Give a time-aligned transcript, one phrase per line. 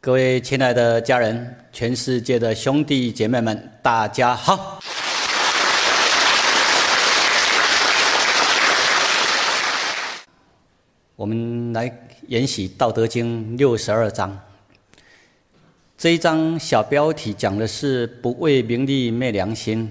[0.00, 4.78] 各位亲爱的家人，全世界的兄弟姐妹们，大家好！
[11.16, 11.92] 我们来
[12.28, 14.38] 研习《道德经》六十二章。
[15.96, 19.90] 这一章小标题讲的是“不为名利昧良心”，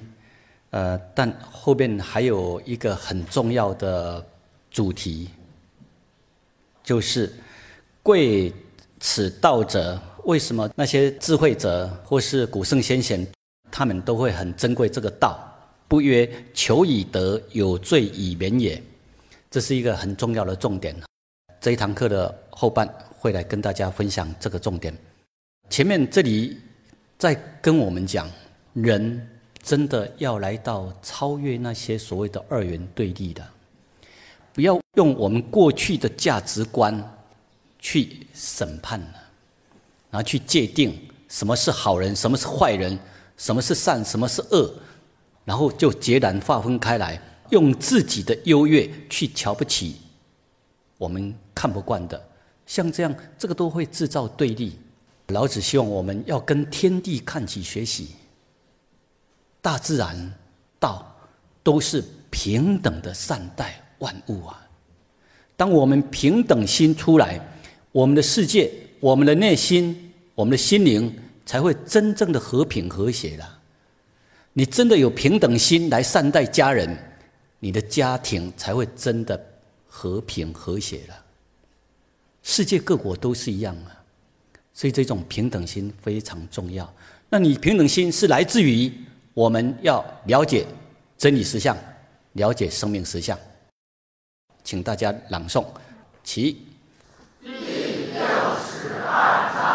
[0.72, 4.26] 呃，但后面还有一个很重要的
[4.72, 5.30] 主题，
[6.82, 7.30] 就是
[8.02, 8.54] “贵”。
[9.00, 13.26] 此道者，为什么那些智慧者或是古圣先贤，
[13.72, 15.44] 他们都会很珍贵这个道？
[15.88, 18.82] 不曰求以得，有罪以免也。
[19.50, 20.96] 这是一个很重要的重点。
[21.62, 24.94] 这一堂课的后半会来跟大家分享这个重点。
[25.70, 26.58] 前面这里
[27.18, 28.30] 在跟我们讲，
[28.74, 29.26] 人
[29.64, 33.48] 真的要来到超越那些所谓的二元对立的，
[34.54, 36.94] 不要用我们过去的价值观。
[37.80, 39.14] 去审判了，
[40.10, 42.98] 然后去界定什么是好人，什么是坏人，
[43.38, 44.74] 什么是善，什么是恶，
[45.46, 49.98] 然后就截然划分开来，用自己的优越去瞧不起
[50.98, 52.22] 我们看不惯的，
[52.66, 54.78] 像这样，这个都会制造对立。
[55.28, 58.16] 老子希望我们要跟天地看齐学习，
[59.62, 60.34] 大自然
[60.80, 61.16] 道
[61.62, 64.66] 都是平等的善待万物啊。
[65.56, 67.40] 当我们平等心出来。
[67.98, 71.12] 我们的世界，我们的内心，我们的心灵，
[71.48, 73.60] 才会真正的和平和谐了。
[74.54, 76.96] 你真的有平等心来善待家人，
[77.58, 79.44] 你的家庭才会真的
[79.88, 81.26] 和平和谐了。
[82.44, 83.90] 世界各国都是一样啊，
[84.76, 86.88] 所以这种平等心非常重要。
[87.30, 88.94] 那你平等心是来自于
[89.34, 90.68] 我们要了解
[91.18, 91.76] 真理实相，
[92.34, 93.36] 了解生命实相。
[94.64, 95.66] 请大家朗诵，
[96.24, 96.67] 起。
[99.20, 99.66] 二章，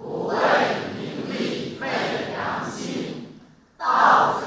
[0.00, 0.36] 不为
[0.96, 1.88] 名利昧
[2.30, 3.40] 良心，
[3.76, 4.38] 道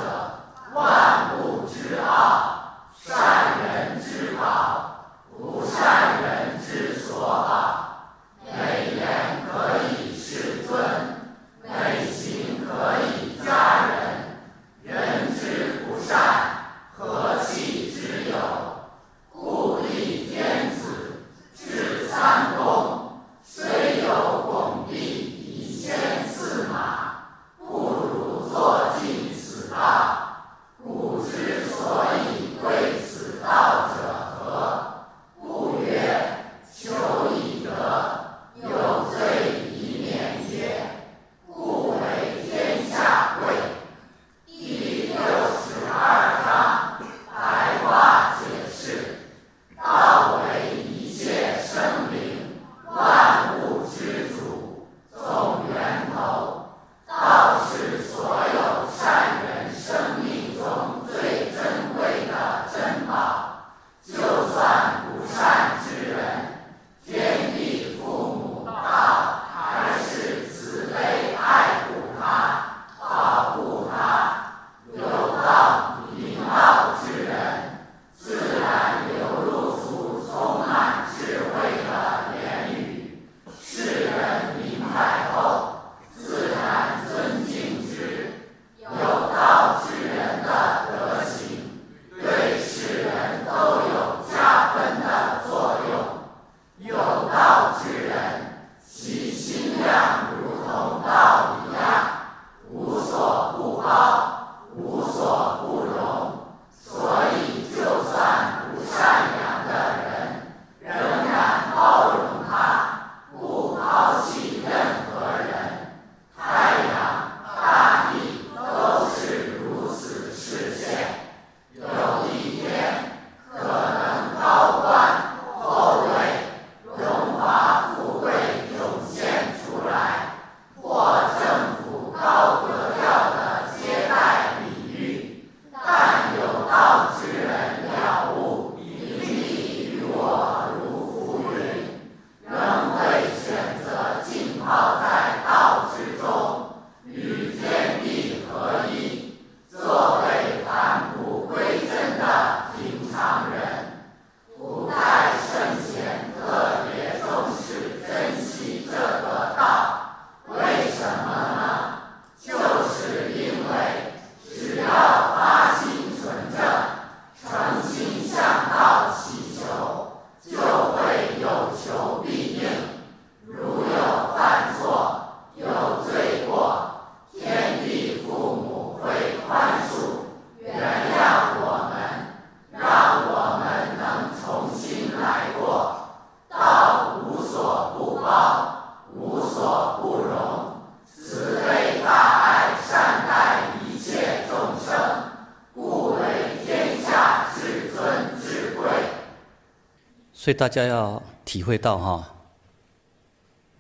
[200.48, 202.36] 所以大家要体会到哈，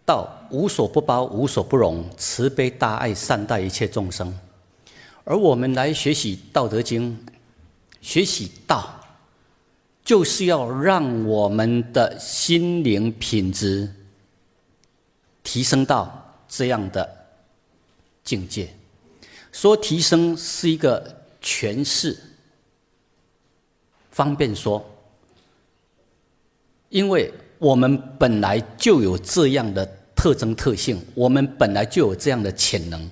[0.03, 4.37] 道无所不包，无所不容，慈悲大爱，善待一切众生。
[5.23, 7.17] 而我们来学习《道德经》，
[8.01, 8.99] 学习道，
[10.03, 13.89] 就是要让我们的心灵品质
[15.43, 17.09] 提升到这样的
[18.25, 18.67] 境界。
[19.53, 22.19] 说提升是一个诠释，
[24.11, 24.85] 方便说，
[26.89, 29.85] 因为我们本来就有这样的
[30.15, 33.09] 特征特性，我们本来就有这样的潜能。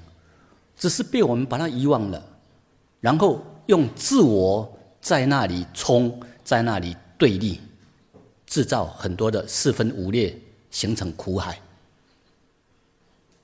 [0.78, 2.22] 只是被我们把它遗忘了，
[3.00, 4.70] 然后用自我
[5.00, 7.62] 在那里冲，在那里对立，
[8.46, 10.38] 制造很多的四分五裂，
[10.70, 11.58] 形成苦海。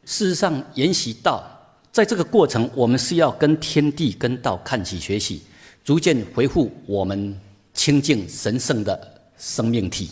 [0.04, 1.42] 事实上，研习道，
[1.90, 5.44] 在这个过程，我们是要跟天地、跟道看齐学习，
[5.86, 7.40] 逐渐恢复我们
[7.74, 10.10] 清净神圣的生命体。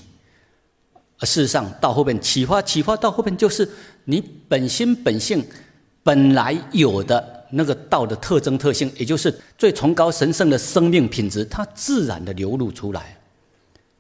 [1.20, 3.70] 而事实上，到后面启发，启发到后面就是
[4.06, 5.46] 你本心本性。
[6.02, 13.18] 本来有的那个道的特征特性，也就是最崇高神圣的生命品质，它自然的流露出来。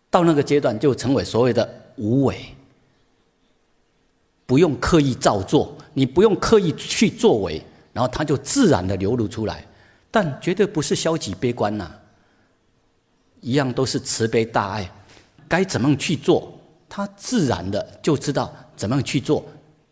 [0.09, 2.55] 到那个阶段，就成为所谓的无为，
[4.45, 7.61] 不用刻意造作，你不用刻意去作为，
[7.93, 9.63] 然后它就自然的流露出来。
[10.09, 11.91] 但绝对不是消极悲观呐，
[13.41, 14.89] 一样都是慈悲大爱。
[15.47, 16.58] 该怎么去做，
[16.89, 19.45] 他自然的就知道怎么样去做，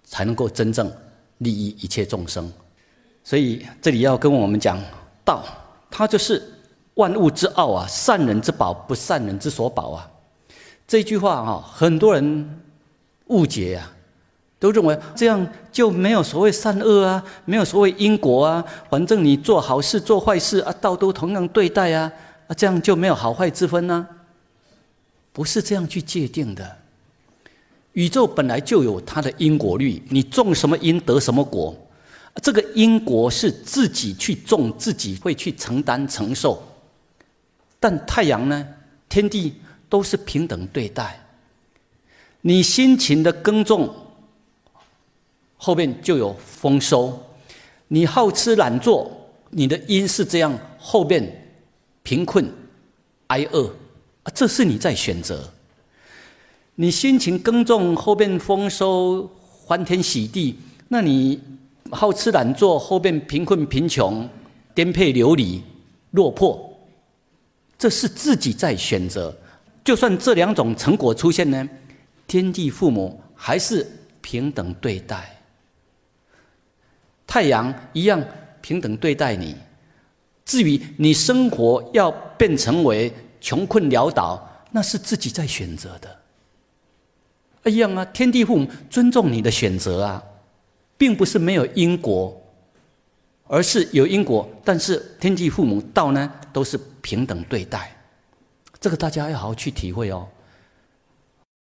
[0.03, 0.91] 才能够真正。
[1.39, 2.51] 利益一切众生，
[3.23, 4.81] 所以这里要跟我们讲
[5.23, 5.43] 道，
[5.87, 6.41] 它就是
[6.95, 10.09] 万物之奥啊，善人之宝，不善人之所宝啊。
[10.87, 12.59] 这句话啊，很多人
[13.27, 13.87] 误解呀，
[14.57, 22.11] 都认为这样就没有所谓善恶啊，没有所谓因果啊，反正你做好事做坏事啊，道都同样对待啊，
[22.47, 24.07] 啊，这样就没有好坏之分呢？
[25.31, 26.77] 不是这样去界定的。
[27.97, 31.75] 宇宙本来就有它的因果律，你种什么因得什么果，
[32.43, 36.61] 这个因果是自己去种，自己会去承担承受。
[37.79, 38.67] 但太阳呢，
[39.09, 39.55] 天地
[39.89, 41.19] 都是平等对待，
[42.41, 43.91] 你辛勤的耕种，
[45.55, 47.11] 后面就有丰收；
[47.87, 49.11] 你好吃懒做，
[49.49, 51.49] 你的因是这样，后面
[52.03, 52.47] 贫困
[53.27, 53.73] 挨饿，
[54.35, 55.51] 这是你在选择。
[56.79, 59.27] 你辛勤耕种，后边丰收，
[59.65, 60.53] 欢天喜地；
[60.89, 61.41] 那你
[61.89, 64.29] 好吃懒做，后边贫困贫穷，
[64.75, 65.63] 颠沛流离，
[66.11, 66.71] 落魄。
[67.79, 69.35] 这是自己在选择。
[69.83, 71.67] 就算这两种成果出现呢，
[72.27, 73.83] 天地父母还是
[74.21, 75.35] 平等对待。
[77.25, 78.23] 太阳一样
[78.61, 79.55] 平等对待你。
[80.45, 86.16] 至于你生活要变成为穷困潦倒，那是自己在选择的。
[87.67, 90.23] 一样啊，天地父母尊重你的选择啊，
[90.97, 92.35] 并不是没有因果，
[93.45, 97.95] 而是有因果，但是天地父母道呢都是平等对待，
[98.79, 100.27] 这个大家要好好去体会哦，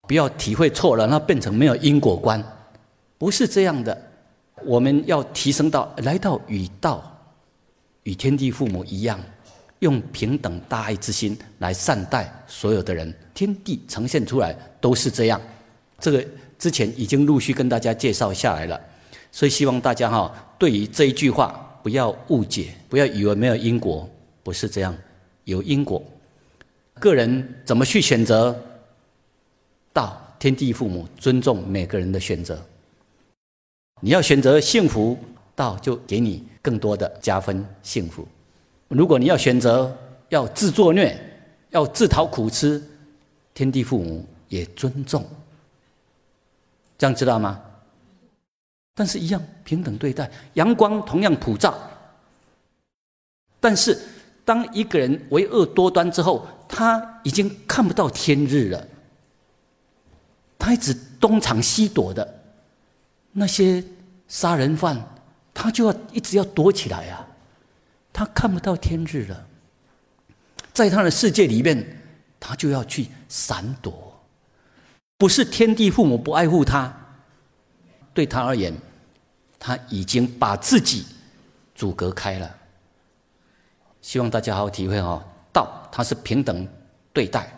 [0.07, 2.43] 不要体会错了，那变成没有因果观，
[3.17, 3.97] 不是这样的，
[4.65, 7.03] 我们要提升到来到与道
[8.03, 9.19] 与天地父母一样，
[9.79, 15.39] 用平等大爱之心来善待所有的人，天地呈现出来都是这样。
[15.99, 16.25] 这个
[16.59, 18.79] 之前已经陆续跟大家介绍下来了，
[19.31, 24.09] 所以希望大家哈，对于这一句话不要误解，不要以为没有因果，
[24.43, 24.95] 不是这样，
[25.45, 26.03] 有因果。
[26.99, 28.55] 个人怎么去选择？
[29.93, 32.63] 道天地父母尊重每个人的选择。
[33.99, 35.17] 你要选择幸福，
[35.55, 38.27] 道就给你更多的加分幸福。
[38.87, 39.95] 如果你要选择
[40.29, 41.19] 要自作孽，
[41.71, 42.79] 要自讨苦吃，
[43.55, 45.25] 天地父母也尊重。
[46.97, 47.61] 这样知道吗？
[48.93, 51.77] 但是，一样平等对待，阳光同样普照。
[53.59, 53.99] 但是，
[54.43, 58.87] 当一个人为恶多端之后，他已经看不到天日了。
[60.57, 62.41] 他一直东藏西躲的，
[63.31, 63.83] 那些
[64.27, 64.99] 杀人犯，
[65.53, 67.27] 他就要一直要躲起来啊！
[68.11, 69.47] 他看不到天日了，
[70.73, 72.01] 在他的世界里面，
[72.39, 74.06] 他就要去闪躲。
[75.17, 76.93] 不是天地父母不爱护他，
[78.13, 78.71] 对他而言，
[79.57, 81.05] 他已经把自己
[81.73, 82.55] 阻隔开了。
[83.99, 85.21] 希望大家好好体会哦，
[85.51, 86.67] 道它是平等
[87.11, 87.51] 对待，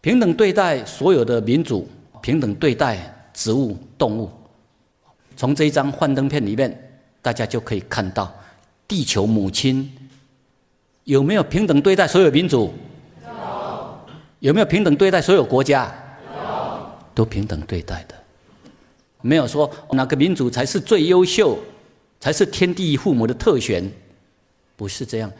[0.00, 1.86] 平等对待所有的民主，
[2.22, 2.98] 平等对待
[3.34, 4.30] 植物、动物。
[5.36, 8.34] 从这一张幻灯片里面，大家就可以看到，
[8.88, 9.92] 地球母亲
[11.04, 12.72] 有没有平等对待所有民主？
[13.22, 13.98] 有。
[14.40, 15.92] 有没有平等对待所有国家？
[17.14, 18.14] 都平等对待的，
[19.20, 21.58] 没有说哪个民族才是最优秀，
[22.18, 23.90] 才是天地父母的特权，
[24.76, 25.30] 不是这样。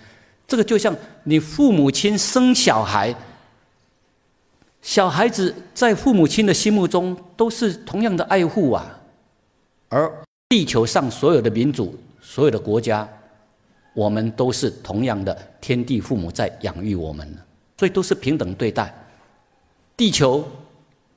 [0.46, 3.14] 这个就像你父母亲生小孩，
[4.82, 9.00] 小孩子在父母亲的心目中都是同样的爱护啊，
[9.88, 10.12] 而
[10.50, 13.08] 地球上所有的民族、所有的国家，
[13.94, 17.26] 我们都是同样的天地父母在养育我们，
[17.78, 18.94] 所以都是平等对待。
[19.96, 20.46] 地球。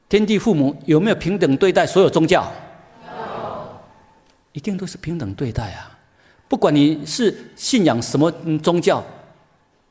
[0.08, 2.52] 天地父母有没有平等对待所有宗教？
[3.06, 3.12] 有，
[4.54, 5.92] 一定都是平等对待啊！
[6.48, 8.32] 不管你是信仰什么
[8.62, 9.04] 宗教，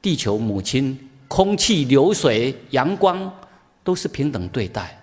[0.00, 3.30] 地球母亲、空气、流水、阳光
[3.82, 4.96] 都是平等对待，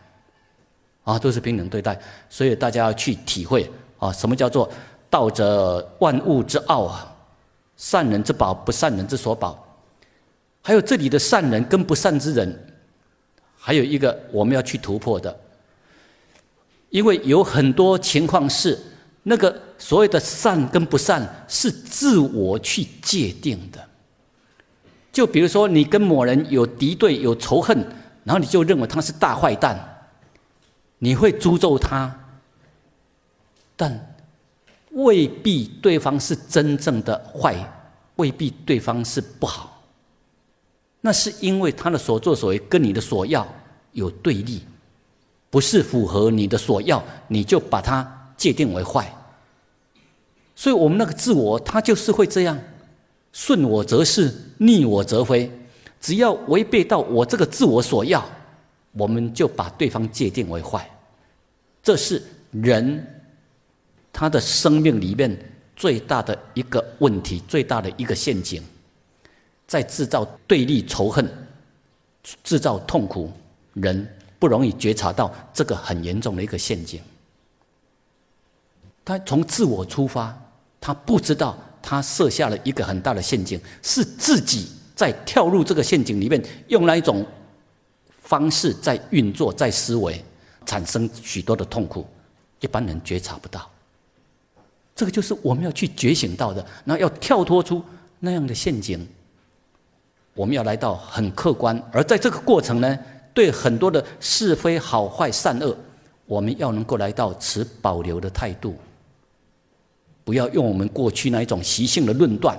[1.03, 1.99] 啊，都是平等对待。
[2.29, 4.71] 所以大家要去体会啊，什么叫做
[5.09, 7.13] 道者万物之奥啊？
[7.75, 9.61] 善人之宝，不善人之所宝。
[10.61, 12.67] 还有这里的善人跟不善之人。
[13.63, 15.39] 还有一个我们要去突破的，
[16.89, 18.77] 因为有很多情况是
[19.21, 23.87] 那个所谓的善跟不善是自我去界定的。
[25.13, 27.77] 就比如说，你跟某人有敌对、有仇恨，
[28.23, 29.77] 然后你就认为他是大坏蛋，
[30.97, 32.17] 你会诅咒他，
[33.75, 34.15] 但
[34.91, 37.55] 未必对方是真正的坏，
[38.15, 39.70] 未必对方是不好。
[41.01, 43.47] 那是因为他的所作所为跟你的所要
[43.93, 44.61] 有对立，
[45.49, 49.11] 不是符合你的所要，你就把它界定为坏。
[50.55, 52.59] 所以我们那个自我，他就是会这样，
[53.31, 55.51] 顺我则是，逆我则非。
[55.99, 58.23] 只要违背到我这个自我所要，
[58.91, 60.87] 我们就把对方界定为坏。
[61.81, 63.23] 这是人
[64.13, 65.35] 他的生命里面
[65.75, 68.61] 最大的一个问题，最大的一个陷阱。
[69.71, 71.25] 在制造对立、仇恨，
[72.43, 73.31] 制造痛苦，
[73.71, 74.05] 人
[74.37, 76.99] 不容易觉察到这个很严重的一个陷阱。
[79.05, 80.37] 他从自我出发，
[80.81, 87.25] 他不知道他设下了一个很大的陷阱，是自己在跳入这个陷阱里面，用那一种
[88.23, 90.21] 方式在运作、在思维，
[90.65, 92.05] 产生许多的痛苦，
[92.59, 93.71] 一般人觉察不到。
[94.93, 97.81] 这个就是我们要去觉醒到的，那要跳脱出
[98.19, 99.07] 那样的陷阱。
[100.33, 102.97] 我们要来到很客观，而在这个过程呢，
[103.33, 105.75] 对很多的是非好坏善恶，
[106.25, 108.75] 我们要能够来到持保留的态度，
[110.23, 112.57] 不要用我们过去那一种习性的论断。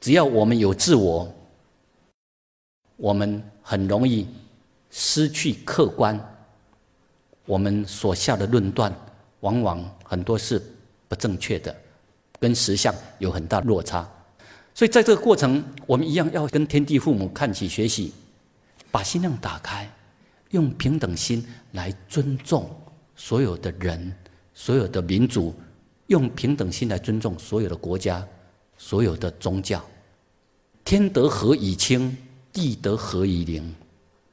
[0.00, 1.30] 只要我们有自我，
[2.96, 4.26] 我们很容易
[4.90, 6.18] 失去客观，
[7.44, 8.90] 我们所下的论断，
[9.40, 10.62] 往往很多是
[11.08, 11.76] 不正确的，
[12.40, 14.08] 跟实相有很大落差。
[14.78, 18.12] 所以，在这个过程，我们一样要跟天地父母看齐学习，
[18.92, 19.92] 把心量打开，
[20.50, 22.70] 用平等心来尊重
[23.16, 24.14] 所有的人、
[24.54, 25.52] 所有的民族，
[26.06, 28.24] 用平等心来尊重所有的国家、
[28.76, 29.84] 所有的宗教。
[30.84, 32.16] 天得何以清？
[32.52, 33.74] 地得何以灵？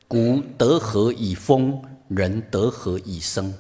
[0.08, 1.82] 谷得何以丰？
[2.08, 3.52] 人得何以生？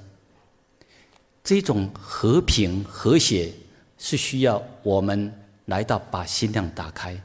[1.43, 3.51] 这种和平和谐
[3.97, 5.33] 是需要我们。
[5.65, 7.19] 来到，把心量打开，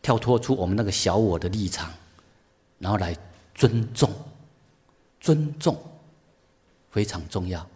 [0.00, 1.90] 跳脱出我们那个小我的立场，
[2.78, 3.16] 然后来
[3.54, 4.10] 尊重，
[5.20, 5.76] 尊重
[6.90, 7.66] 非常重要。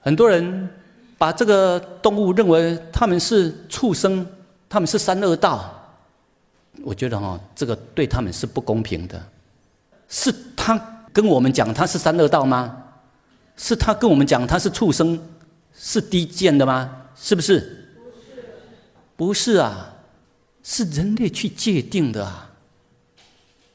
[0.00, 0.68] 很多人
[1.16, 4.26] 把这个动物认为他们是畜生，
[4.68, 5.74] 他们是三恶道。
[6.82, 9.20] 我觉得哈，这个对他们是不公平的。
[10.08, 12.84] 是他跟我们讲他是三恶道吗？
[13.56, 15.20] 是他跟我们讲他是畜生，
[15.74, 17.06] 是低贱的吗？
[17.16, 17.77] 是不是？
[19.18, 19.92] 不是啊，
[20.62, 22.48] 是人类去界定的啊。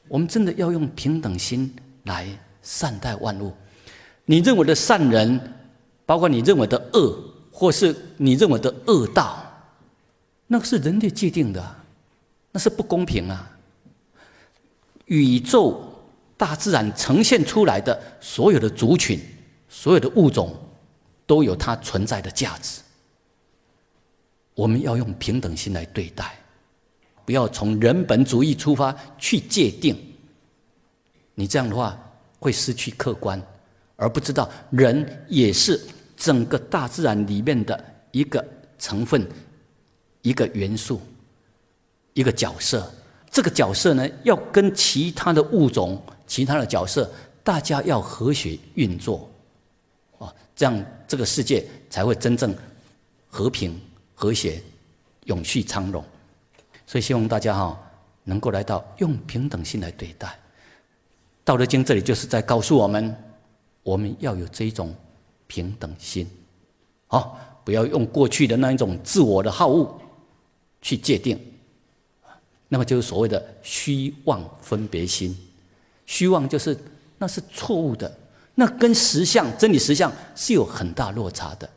[0.08, 1.70] 我们真的要用平等心
[2.04, 2.26] 来
[2.62, 3.52] 善待万物。
[4.24, 5.38] 你认为的善人，
[6.06, 7.22] 包括你认为的恶，
[7.52, 9.44] 或是你认为的恶道，
[10.46, 11.76] 那是人类界定的，
[12.50, 13.50] 那是不公平啊。
[15.04, 15.92] 宇宙
[16.38, 19.20] 大自然呈现出来的所有的族群，
[19.68, 20.56] 所有的物种，
[21.26, 22.80] 都有它存在的价值。
[24.54, 26.38] 我们要用平等心来对待，
[27.24, 29.96] 不要从人本主义出发去界定。
[31.34, 31.98] 你这样的话
[32.38, 33.42] 会失去客观，
[33.96, 35.80] 而不知道人也是
[36.16, 38.44] 整个大自然里面的一个
[38.78, 39.26] 成分、
[40.22, 41.00] 一个元素、
[42.12, 42.88] 一个角色。
[43.30, 47.10] 这个角色呢，要跟其他的物种、其他的角色，
[47.42, 49.28] 大家要和谐运作，
[50.20, 52.54] 啊，这样这个世界才会真正
[53.26, 53.76] 和平。
[54.14, 54.62] 和谐、
[55.24, 56.04] 永续、昌荣，
[56.86, 57.78] 所以希望大家哈
[58.22, 60.28] 能够来到用平等心来对待。
[61.44, 63.14] 《道德经》这里就是在告诉我们，
[63.82, 64.94] 我们要有这一种
[65.46, 66.26] 平等心，
[67.06, 70.00] 好，不要用过去的那一种自我的好恶
[70.80, 71.38] 去界定，
[72.68, 75.36] 那么就是所谓的虚妄分别心。
[76.06, 76.78] 虚妄就是
[77.18, 78.18] 那是错误的，
[78.54, 81.68] 那跟实相真理实相是有很大落差的。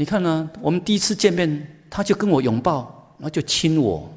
[0.00, 0.50] 你看呢？
[0.62, 4.10] 我们第一次见面，他就跟我拥抱，然后就亲我，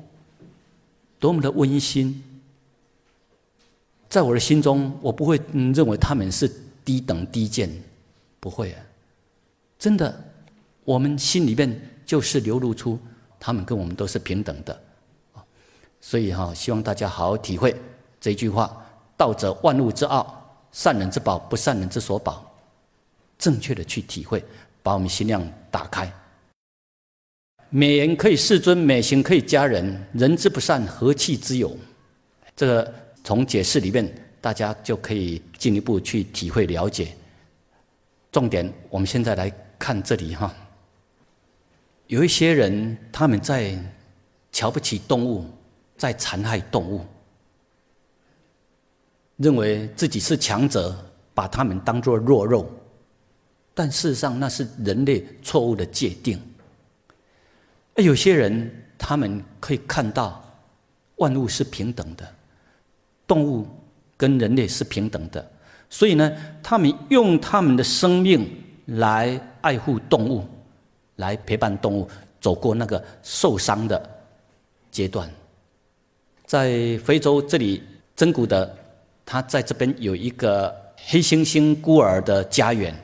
[1.20, 2.24] 多么的温馨！
[4.08, 6.50] 在我的心中，我不会认为他们是
[6.86, 7.70] 低等低贱，
[8.40, 8.80] 不会啊！
[9.78, 10.24] 真的，
[10.86, 12.98] 我们心里面就是流露出
[13.38, 14.82] 他们跟我们都是平等的
[16.00, 17.76] 所以哈，希望大家好好体会
[18.22, 18.86] 这句话
[19.18, 22.50] ：“道者，万物之奥，善人之宝，不善人之所宝。”
[23.38, 24.42] 正确的去体会。
[24.84, 26.12] 把我们心量打开。
[27.70, 30.06] 美言可以世尊，美行可以佳人。
[30.14, 31.76] 人之不善，何气之有？
[32.56, 37.16] 这个从解释里面，大家就可以进一步去体会了解。
[38.32, 40.54] 重点，我们现在来看这里哈。
[42.06, 43.76] 有一些人，他们在
[44.52, 45.46] 瞧不起动物，
[45.98, 47.04] 在残害动物，
[49.38, 50.96] 认为自己是强者，
[51.34, 52.70] 把他们当作弱肉。
[53.74, 56.40] 但事实上，那是人类错误的界定。
[57.96, 60.44] 有些人，他们可以看到
[61.16, 62.28] 万物是平等的，
[63.26, 63.68] 动物
[64.16, 65.52] 跟人类是平等的，
[65.90, 68.48] 所以呢，他们用他们的生命
[68.86, 70.46] 来爱护动物，
[71.16, 72.08] 来陪伴动物
[72.40, 74.10] 走过那个受伤的
[74.92, 75.30] 阶段。
[76.46, 77.82] 在非洲这里，
[78.16, 78.76] 真古的
[79.26, 82.96] 他在这边有一个黑猩猩孤儿的家园。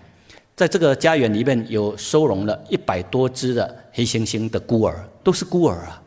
[0.59, 6.03] 在这个家园里面有收容了一百多只的黑猩猩的孤儿，都是孤儿啊。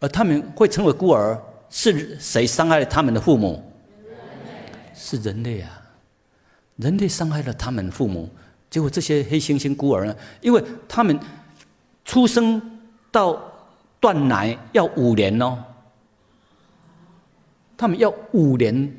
[0.00, 3.62] 而他们会成为孤儿，是谁伤害了他们的父母？
[4.96, 5.80] 是人类啊！
[6.74, 8.28] 人类伤害了他们父母，
[8.68, 10.16] 结果这些黑猩猩孤儿呢？
[10.40, 11.16] 因为他们
[12.04, 12.60] 出生
[13.12, 13.40] 到
[14.00, 15.56] 断奶要五年哦，
[17.76, 18.92] 他们要五年，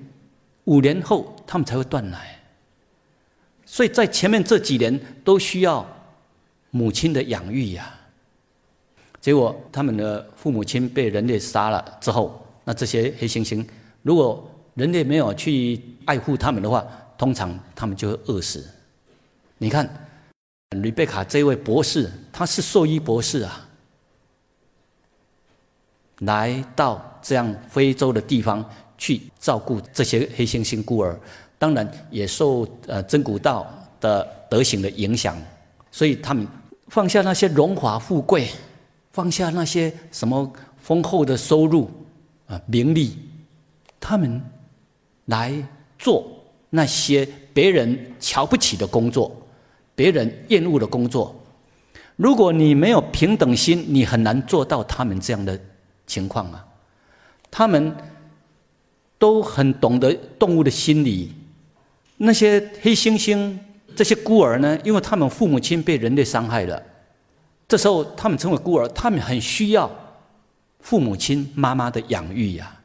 [0.63, 2.38] 五年后他们才会断奶。
[3.71, 5.85] 所以在前面这几年都需要
[6.71, 7.95] 母亲的养育呀。
[9.21, 13.63] 结果他们的父母亲被人类杀了之后，那这些黑猩猩，
[14.01, 16.83] 如果人类没有去爱护他们的话，
[17.15, 18.67] 通常他们就会饿死。
[19.59, 19.87] 你看，
[20.71, 23.69] 吕贝卡这位博士，他是兽医博士啊，
[26.21, 31.19] 来到这样非洲的地方去照顾这些黑猩猩孤儿。
[31.59, 33.67] 当然也受呃真古道
[34.01, 35.37] 的德行的影响，
[35.91, 36.47] 所以他们
[36.87, 38.47] 放下那些荣华富贵，
[39.11, 41.91] 放下那些什么丰厚的收入
[42.47, 43.17] 啊名利，
[43.99, 44.41] 他们
[45.25, 45.53] 来
[45.97, 46.25] 做
[46.69, 49.35] 那些别人瞧不起的工作，
[49.93, 51.35] 别人厌恶的工作。
[52.15, 55.59] 如果你没有平等心，你很难做到他们这样的
[56.07, 56.65] 情况啊。
[57.51, 57.93] 他们
[59.17, 61.33] 都很懂得动物的心理。
[62.21, 63.57] 那些黑猩猩，
[63.95, 64.77] 这些孤儿呢？
[64.83, 66.81] 因为他们父母亲被人类伤害了，
[67.65, 69.89] 这时候他们成为孤儿，他们很需要
[70.81, 72.75] 父母亲妈妈的养育呀。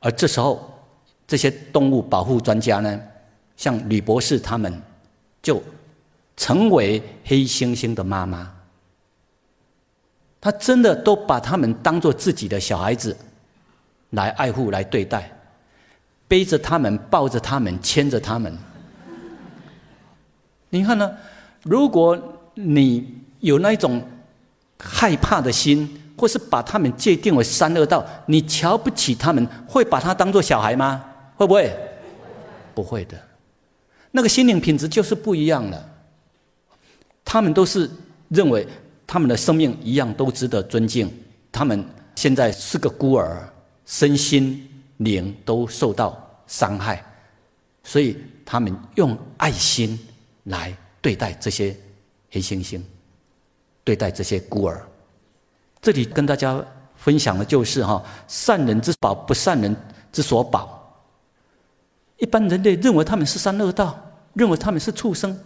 [0.00, 0.82] 而这时候，
[1.26, 2.98] 这些动物保护专家呢，
[3.54, 4.80] 像吕博士他们，
[5.42, 5.62] 就
[6.34, 8.50] 成为黑猩猩的妈妈。
[10.40, 13.14] 他真的都把他们当做自己的小孩子
[14.10, 15.30] 来爱护、来对待。
[16.28, 18.56] 背着他们，抱着他们，牵着他们。
[20.70, 21.10] 你看呢？
[21.62, 22.16] 如果
[22.54, 24.00] 你有那种
[24.78, 31.02] 害怕的心，或是把他们界定为三恶道，你瞧不起他们，会把他当做小孩吗？
[31.36, 31.74] 会不会？
[32.74, 33.18] 不会的。
[34.10, 35.88] 那个心灵品质就是不一样了。
[37.24, 37.90] 他们都是
[38.28, 38.66] 认为
[39.06, 41.10] 他们的生命一样都值得尊敬。
[41.50, 43.52] 他们现在是个孤儿，
[43.86, 44.68] 身心。
[44.98, 47.04] 灵都受到伤害，
[47.82, 49.98] 所以他们用爱心
[50.44, 51.76] 来对待这些
[52.30, 52.80] 黑猩猩，
[53.82, 54.86] 对待这些孤儿。
[55.80, 56.64] 这里跟大家
[56.96, 59.74] 分享的就是哈，善人之宝，不善人
[60.12, 60.74] 之所宝。
[62.16, 63.96] 一般人类认为他们是三恶道，
[64.34, 65.38] 认为他们是畜生，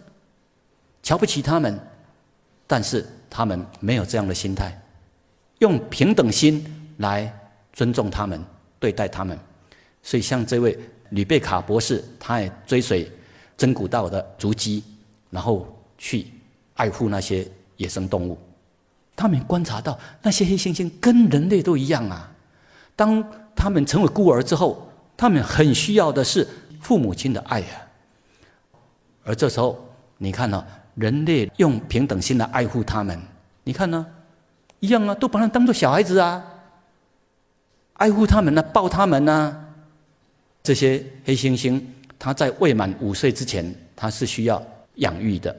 [1.03, 1.79] 瞧不起他们，
[2.65, 4.81] 但是他们没有这样的心态，
[5.59, 7.31] 用平等心来
[7.71, 8.43] 尊重他们。
[8.83, 9.39] 对待他们，
[10.01, 10.77] 所以像这位
[11.11, 13.09] 吕贝卡博士，他也追随
[13.55, 14.83] 真古道的足迹，
[15.29, 15.65] 然后
[15.97, 16.27] 去
[16.73, 18.37] 爱护那些野生动物。
[19.15, 22.29] 他们观察到那些黑猩猩跟人类都一样啊，
[22.93, 23.23] 当
[23.55, 26.45] 他们成为孤儿之后，他们很需要的是
[26.81, 27.67] 父母亲的爱呀。
[29.23, 29.79] 而这时候，
[30.17, 30.61] 你看呢？
[30.95, 33.17] 人类用平等心来爱护他们，
[33.63, 34.05] 你看呢？
[34.81, 36.43] 一样啊，都把他当做小孩子啊，
[37.93, 39.59] 爱护他们呢，抱他们呢。
[40.63, 41.81] 这些黑猩猩，
[42.17, 45.55] 它在未满五岁之前，它是需要养育的。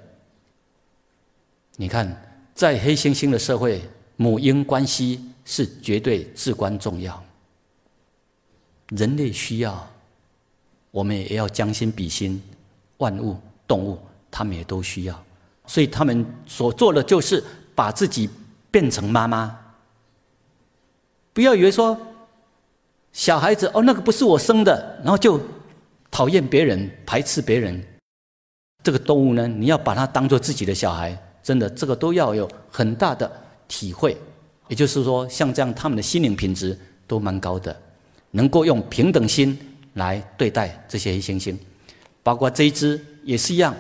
[1.77, 2.11] 你看，
[2.55, 3.83] 在黑猩猩的社会，
[4.17, 7.23] 母婴关系是绝对至关重要。
[8.89, 9.87] 人类需要，
[10.91, 12.43] 我们也要将心比心，
[12.97, 13.99] 万物动物，
[14.31, 15.25] 他们也都需要。
[15.67, 17.45] 所以他们所做的就是
[17.75, 18.29] 把自己
[18.71, 19.59] 变成妈妈。
[21.33, 21.95] 不要以为说。
[23.15, 25.41] 小孩子哦，那个不是我生的，然后就
[26.11, 27.83] 讨厌别人、排斥别人。
[28.83, 33.31] 这个动物呢，你要把它当做自己的小孩，真的，这个都要有很大的
[33.69, 34.17] 体会。
[34.67, 37.75] 也就是说，像这样，他们的心灵品质都蛮高的，
[38.33, 39.57] 能够用平等心
[39.95, 41.57] 来对待这些黑猩猩。
[42.23, 43.73] 包括这一只也是一样，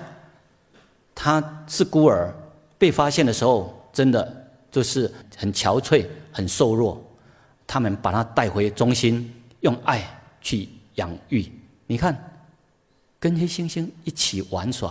[1.12, 2.32] 它是孤儿，
[2.78, 7.02] 被发现的时候，真的就是很憔悴、很瘦弱。
[7.66, 10.02] 他们把他带回中心，用爱
[10.40, 11.50] 去养育。
[11.86, 12.16] 你看，
[13.18, 14.90] 跟黑猩猩一起玩耍，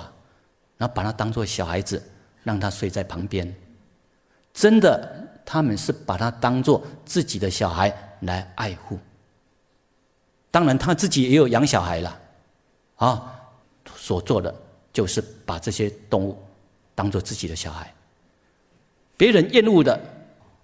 [0.77, 2.01] 然后把他当做小孩子，
[2.43, 3.53] 让他睡在旁边。
[4.53, 8.99] 真的，他们是把他当做自己的小孩来爱护。
[10.51, 12.19] 当然，他自己也有养小孩了，
[12.97, 13.39] 啊，
[13.95, 14.53] 所做的
[14.91, 16.37] 就是把这些动物
[16.93, 17.91] 当做自己的小孩。
[19.17, 19.99] 别人厌恶的，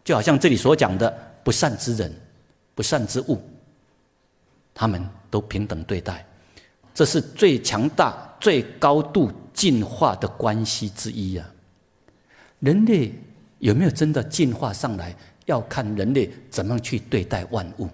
[0.03, 1.28] 就好像这里所讲的。
[1.49, 2.13] 不善之人，
[2.75, 3.41] 不善之物，
[4.71, 6.23] 他们都平等对待，
[6.93, 11.49] 这是最强大、最高度进化的关系之一呀。
[12.59, 13.11] 人类
[13.57, 15.15] 有没有真的进化上来？
[15.47, 17.89] 要看人类怎么去对待万物，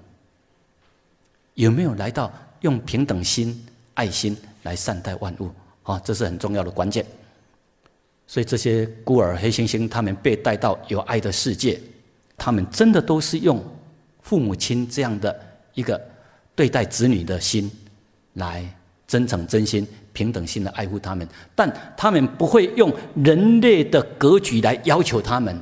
[1.53, 5.49] 有没有来到用平等心、爱心来善待万物
[5.83, 5.97] 啊？
[6.03, 7.05] 这是很重要的关键。
[8.27, 11.79] 所以这些孤儿黑猩猩，他们被带到有爱的世界。
[12.37, 13.63] 他们真的都是用
[14.21, 15.37] 父母亲这样的
[15.73, 15.99] 一个
[16.55, 17.69] 对待子女的心，
[18.33, 18.65] 来
[19.07, 25.57] 真诚、真心、平等心的爱护他们，但他们不会用人类的格局来要求他们。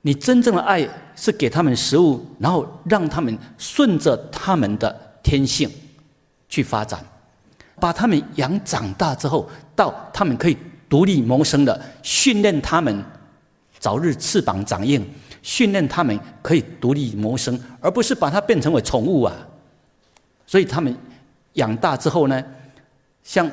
[0.00, 5.70] 你真正的爱是给他们食物，然后让他们顺着他们的天性
[6.48, 7.04] 去发展，
[7.78, 10.56] 把他们养长大之后，到他们可以
[10.88, 13.04] 独立谋生的，训练他们
[13.78, 15.08] 早日翅膀长硬。
[15.42, 19.34] 训练他们可以独立谋生，而不是把它变成为宠物啊！
[20.46, 20.96] 所以他们
[21.54, 22.42] 养大之后呢，
[23.22, 23.50] 像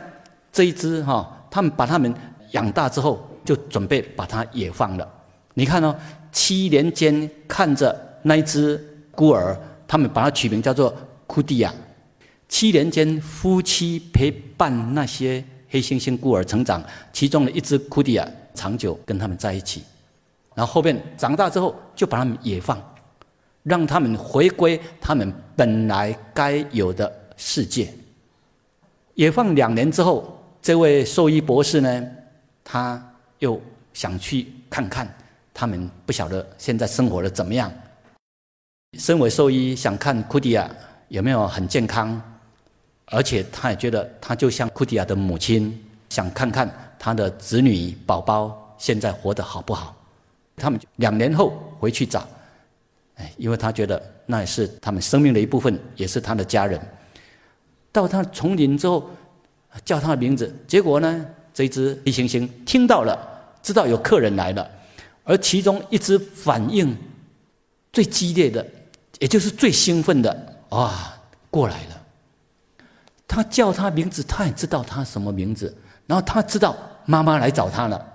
[0.52, 2.13] 这一只哈，他们把它们
[2.52, 5.08] 养大之后，就准备把它也放了。
[5.56, 5.95] 你看哦，
[6.32, 8.80] 七年间看着那一只
[9.12, 11.73] 孤儿，他们把它取名叫做库蒂亚。
[12.47, 19.84] 七年间，夫妻陪伴那些黑猩猩孤儿成长，其中的一只库蒂亚长久跟他们在一起。
[20.60, 22.78] 然后后面长大之后，就把他们野放，
[23.63, 27.89] 让他们回归他们本来该有的世界。
[29.15, 32.06] 野放两年之后，这位兽医博士呢，
[32.62, 33.02] 他
[33.38, 33.58] 又
[33.93, 35.08] 想去看看
[35.54, 37.72] 他们，不晓得现在生活的怎么样。
[38.98, 40.69] 身为兽医，想看库迪亚
[41.08, 42.22] 有没有很健康，
[43.06, 46.69] 而且他也觉得他就像库迪亚的母亲，想看看
[47.00, 49.95] 他的子女宝宝现在活得好不好。
[50.60, 52.28] 他们两年后回去找，
[53.15, 56.80] 哎，因为他觉得那也是他们生命的一部分，也是他的家人。
[57.91, 59.10] 到他丛林之后，
[59.84, 63.17] 叫他的名字，结果呢，这只黑猩猩听到了，
[63.63, 64.69] 知道有客人来了，
[65.24, 66.95] 而其中一只反应
[67.91, 68.65] 最激烈的，
[69.19, 71.13] 也就是最兴奋的，哇，
[71.50, 72.02] 过来了。
[73.28, 78.13] 他叫他名字，他也知道他什么名字，然后他知道妈妈来找他了。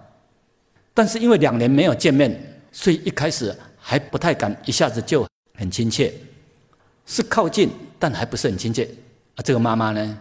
[0.96, 5.26] 但是因为两年没有见面，所以一开始还不太敢一下子就
[5.58, 6.14] 很亲切，
[7.04, 8.88] 是靠近，但还不是很亲切。
[9.34, 10.18] 啊，这个妈妈呢，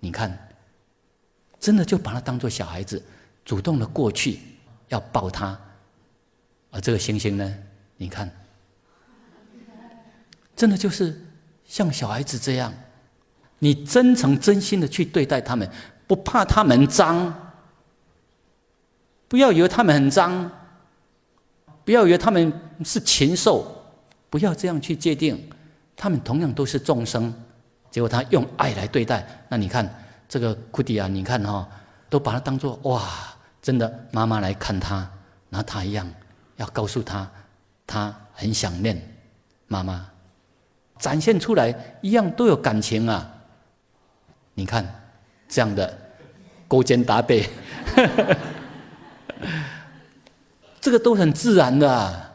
[0.00, 0.48] 你看，
[1.60, 3.02] 真的就把他当做小孩子，
[3.44, 4.40] 主动的过去
[4.88, 5.58] 要抱他。
[6.70, 7.54] 而这个星星呢，
[7.98, 8.30] 你看，
[10.56, 11.20] 真的就是
[11.66, 12.72] 像小孩子这样，
[13.58, 15.70] 你真诚真心的去对待他们，
[16.06, 17.45] 不怕他们脏。
[19.28, 20.50] 不要以为他们很脏，
[21.84, 22.52] 不要以为他们
[22.84, 23.66] 是禽兽，
[24.30, 25.48] 不要这样去界定，
[25.96, 27.32] 他们同样都是众生。
[27.90, 29.88] 结果他用爱来对待，那你看
[30.28, 31.66] 这个库迪亚，你看哈，
[32.10, 33.02] 都把他当做哇，
[33.62, 34.96] 真的妈妈来看他，
[35.48, 36.06] 然后他一样
[36.56, 37.26] 要告诉他，
[37.86, 39.00] 他很想念
[39.66, 40.06] 妈妈，
[40.98, 43.32] 展现出来一样都有感情啊。
[44.54, 44.84] 你看
[45.48, 45.96] 这样的
[46.68, 47.48] 勾肩搭背，
[50.80, 52.26] 这个都很自然的。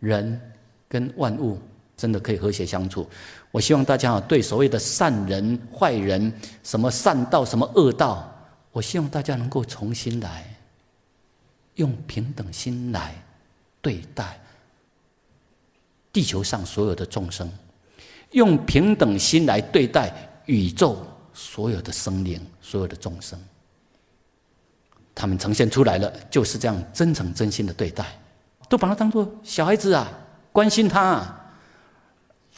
[0.00, 0.40] 人
[0.88, 1.58] 跟万物
[1.94, 3.06] 真的可以和谐相处。
[3.50, 8.34] 我希望大家啊，对所谓的善人、坏人，什么善道、什么恶道，
[8.72, 10.56] 我希望大家能够重新来，
[11.74, 13.14] 用平等心来
[13.82, 14.40] 对待
[16.10, 17.52] 地球上所有的众生，
[18.30, 20.10] 用平等心来对待
[20.46, 23.38] 宇宙所有的生灵、所有的众生。
[25.20, 28.06] 他们呈现出来了，就是这样真诚真心的对待，
[28.70, 30.10] 都把他当做小孩子啊，
[30.50, 31.02] 关心他。
[31.02, 31.36] 啊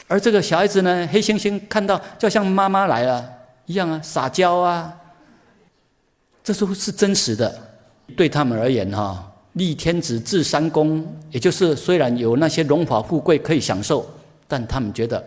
[0.07, 3.29] 而这个小孩子呢，黑猩猩看到就像妈妈来了
[3.65, 4.93] 一样啊，撒娇啊，
[6.43, 7.53] 这都是真实的。
[8.15, 14.09] 对他们而言，哈，立天子制三公，也就是虽然有那些荣华富贵可以享受，
[14.47, 15.23] 但他们觉得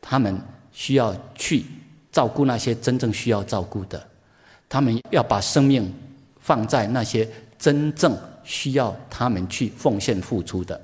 [0.00, 0.40] 他们
[0.72, 1.64] 需要去
[2.12, 4.00] 照顾那些真正需要照顾的，
[4.68, 5.92] 他们要把生命
[6.48, 10.80] 放在那些真正需要他们去奉献付出的，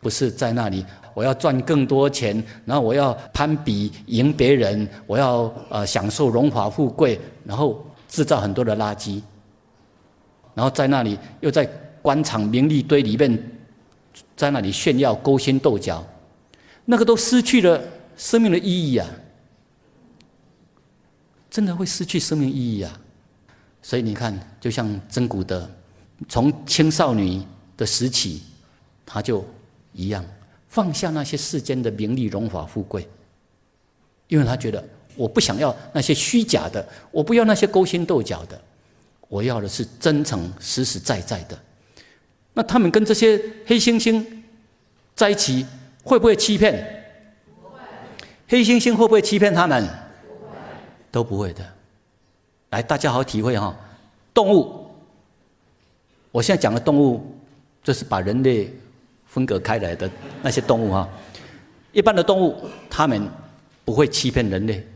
[0.00, 0.82] 不是在那里。
[1.12, 9.20] 我要赚更多钱，然后我要攀比赢别人，我要呃享受荣华富贵，然后制造很多的垃圾，
[10.54, 11.68] 然后在那里又在
[12.00, 13.38] 官场名利堆里面，
[14.34, 16.02] 在那里炫耀勾心斗角，
[16.86, 17.78] 那个都失去了
[18.16, 19.06] 生命的意义啊！
[21.50, 22.98] 真的会失去生命意义啊！
[23.82, 25.68] 所以你看，就像真古德，
[26.28, 27.42] 从青少女
[27.76, 28.42] 的时起，
[29.04, 29.44] 他就
[29.92, 30.24] 一样。
[30.68, 33.06] 放下那些世间的名利荣华富贵，
[34.28, 34.82] 因为他觉得
[35.16, 38.58] 我不想要那些虚假的，我不要那些勾心斗角的，
[39.28, 41.58] 我要的是真诚实实在在的。
[42.54, 44.24] 那他们跟这些黑猩猩
[45.14, 45.66] 在一起，
[46.02, 47.04] 会不会欺骗？
[48.48, 49.86] 黑猩猩会不会欺骗他们？
[51.10, 51.62] 都不会的。
[52.72, 53.78] 来，大家好好体会哈，
[54.32, 54.86] 动物。
[56.30, 57.22] 我现在讲的动物，
[57.82, 58.70] 就是把人类。
[59.26, 60.10] 分隔开来的
[60.42, 61.08] 那些动物哈，
[61.90, 63.26] 一般的动物，它们
[63.82, 64.86] 不会欺骗人类。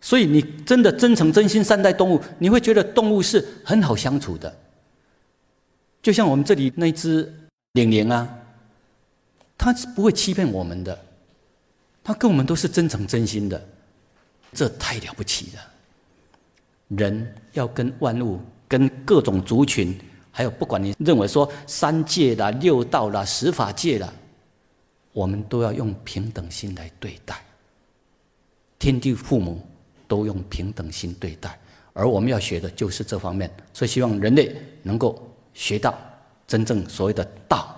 [0.00, 4.52] 所以你真的真诚真心善待动物，你会觉得动物是很好相处的。
[6.02, 7.32] 就像我们这里那只
[7.74, 8.28] 玲玲啊，
[9.56, 10.98] 它是不会欺骗我们的，
[12.02, 13.64] 它跟我们都是真诚真心的，
[14.54, 15.62] 这太了不起了。
[16.88, 19.98] 人要跟万物、跟各种族群。
[20.36, 24.12] 还有，不管你认为说三界啦、六道啦、十法界啦，
[25.12, 27.40] 我们都要用平等心来对待。
[28.76, 29.64] 天地父母
[30.08, 31.56] 都用平等心对待，
[31.92, 33.48] 而我们要学的就是这方面。
[33.72, 35.96] 所以，希望人类能够学到
[36.48, 37.72] 真正所谓的道，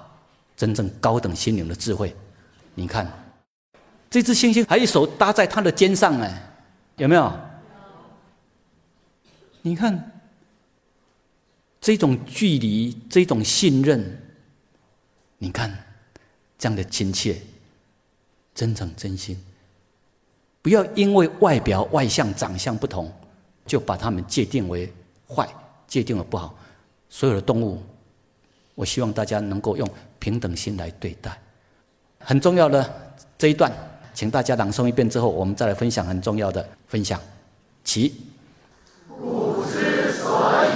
[0.57, 2.17] 真正高等心灵的智慧。
[2.75, 3.07] 你看，
[4.09, 6.56] 这只猩猩还一手搭在他的肩上，哎，
[6.97, 7.33] 有没有？
[9.63, 10.13] 你看。
[11.79, 14.21] 这种距离，这种信任，
[15.39, 15.71] 你看，
[16.59, 17.41] 这样的亲切、
[18.53, 19.41] 真诚、真心，
[20.63, 23.13] 不要因为外表、外相、长相不同，
[23.67, 24.93] 就把他们界定为
[25.29, 25.49] 坏，
[25.87, 26.59] 界定为不好。
[27.09, 27.81] 所有的动物，
[28.75, 31.41] 我希望大家能够用平等心来对待。
[32.19, 33.71] 很重要的这一段，
[34.17, 37.21] 请大家朗诵一遍之后，我们再来分享很重要的分享。
[37.85, 38.15] 其。
[39.11, 40.76] 道。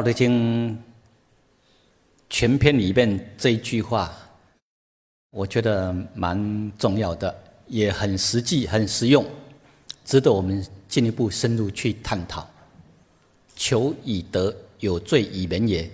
[0.00, 0.78] 道德经
[2.30, 4.10] 全篇里面这一句话，
[5.30, 9.22] 我觉得蛮重要的，也很实际、很实用，
[10.06, 12.48] 值得我们进一步深入去探讨。
[13.54, 15.90] 求以德，有罪以人也。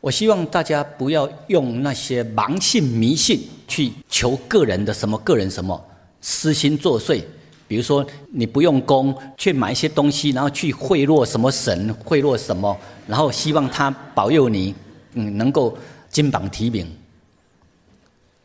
[0.00, 5.80] 我希望大家不要用那些盲信迷信去求个人的什么个人什么，
[6.20, 7.22] 私心作祟。
[7.68, 12.74] 比如说，你不用功去买一些东西，然后去贿赂什么神，贿赂什么，
[13.06, 14.74] 然后希望他保佑你，
[15.12, 15.76] 嗯，能够
[16.08, 16.90] 金榜题名。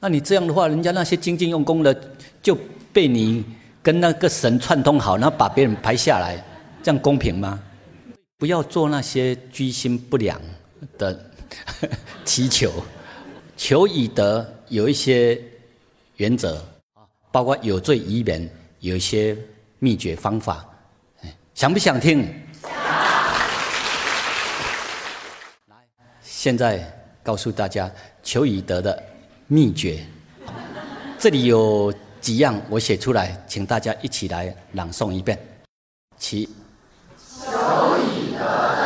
[0.01, 1.97] 那你这样的话，人家那些精进用功的
[2.41, 2.53] 就
[2.91, 3.45] 被你
[3.81, 6.43] 跟那个神串通好，然后把别人排下来，
[6.83, 7.57] 这样公平吗？
[8.38, 10.38] 不要做那些居心不良
[10.97, 11.17] 的
[12.25, 12.69] 祈求，
[13.55, 15.39] 求以德有一些
[16.17, 16.62] 原则
[17.31, 18.49] 包括有罪以免。
[18.84, 19.36] 有一些
[19.80, 20.65] 秘诀方法，
[21.54, 22.28] 想不想听？
[25.67, 25.78] 来，
[26.22, 26.86] 现在
[27.24, 27.89] 告诉大家
[28.22, 29.02] 求以德的
[29.48, 30.06] 秘诀。
[31.17, 35.39] 这里有几样，我写出来，请大家一起来朗诵一遍。
[36.17, 36.50] 其
[37.17, 37.46] 求
[38.00, 38.83] 以德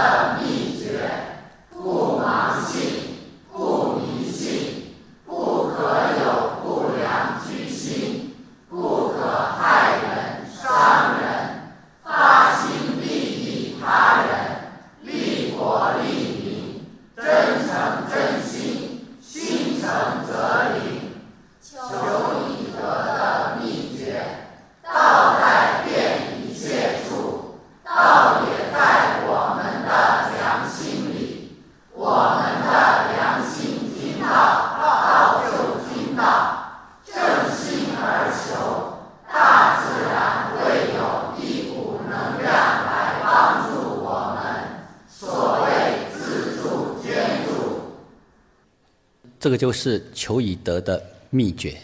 [49.47, 51.77] 这个就是求以德的秘诀，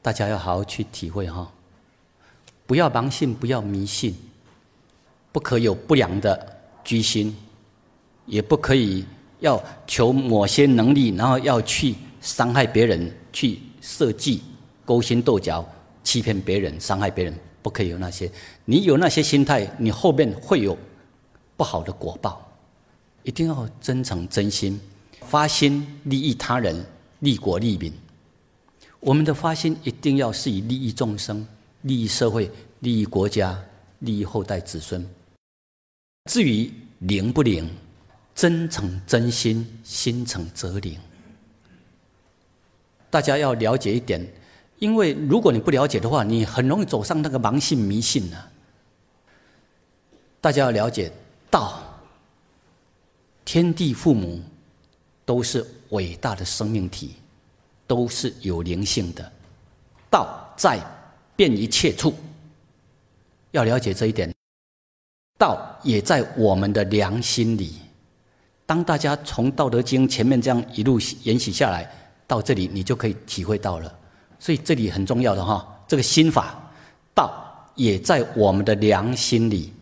[0.00, 1.52] 大家要好好去体会哈！
[2.68, 4.14] 不要盲信，不要迷信，
[5.32, 7.36] 不可有不良的居心，
[8.26, 9.04] 也不可以
[9.40, 14.44] 要求某些能力，然后要去伤害别人，去设计
[14.84, 15.68] 勾心斗角、
[16.04, 18.30] 欺骗别人、伤害别人，不可以有那些。
[18.66, 20.78] 你有那些心态，你后面会有
[21.56, 22.48] 不好的果报。
[23.24, 24.80] 一定要真诚真心。
[25.28, 26.82] 发心利益他人、
[27.18, 27.92] 利国利民，
[28.98, 31.46] 我们的发心一定要是以利益众生、
[31.82, 33.62] 利益社会、利益国家、
[33.98, 35.06] 利益后代子孙。
[36.30, 37.68] 至于灵不灵，
[38.34, 40.98] 真诚真心，心诚则灵。
[43.10, 44.26] 大家要了解一点，
[44.78, 48.36] 因为如果你不了解的话，你很容易走上那个盲信迷信呢。
[50.40, 51.12] 大家要了解
[51.50, 51.82] 道，
[53.44, 54.40] 天地父母。
[55.28, 57.16] 都是伟大的生命体，
[57.86, 59.30] 都是有灵性的。
[60.10, 60.80] 道在
[61.36, 62.14] 变一切处，
[63.50, 64.34] 要了解这一点。
[65.38, 67.74] 道也在我们的良心里。
[68.64, 71.86] 当大家从《道德经》前面这样一路沿袭下来，
[72.26, 73.98] 到这里你就可以体会到了。
[74.38, 76.58] 所以这里很重要的哈，这个心法，
[77.14, 79.74] 道也在我们的良心里。